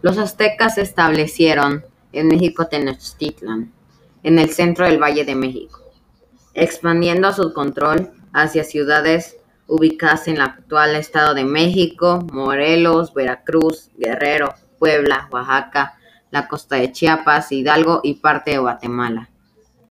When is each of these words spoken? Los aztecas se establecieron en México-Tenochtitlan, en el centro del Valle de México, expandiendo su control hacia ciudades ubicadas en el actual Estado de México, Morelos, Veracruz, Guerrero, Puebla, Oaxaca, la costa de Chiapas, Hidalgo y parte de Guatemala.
Los 0.00 0.16
aztecas 0.16 0.76
se 0.76 0.82
establecieron 0.82 1.84
en 2.12 2.28
México-Tenochtitlan, 2.28 3.72
en 4.22 4.38
el 4.38 4.50
centro 4.50 4.86
del 4.86 5.02
Valle 5.02 5.24
de 5.24 5.34
México, 5.34 5.80
expandiendo 6.54 7.32
su 7.32 7.52
control 7.52 8.12
hacia 8.32 8.62
ciudades 8.62 9.36
ubicadas 9.66 10.28
en 10.28 10.36
el 10.36 10.42
actual 10.42 10.94
Estado 10.94 11.34
de 11.34 11.44
México, 11.44 12.24
Morelos, 12.32 13.12
Veracruz, 13.12 13.90
Guerrero, 13.98 14.54
Puebla, 14.78 15.28
Oaxaca, 15.32 15.98
la 16.30 16.46
costa 16.46 16.76
de 16.76 16.92
Chiapas, 16.92 17.50
Hidalgo 17.50 18.00
y 18.04 18.14
parte 18.14 18.52
de 18.52 18.58
Guatemala. 18.58 19.30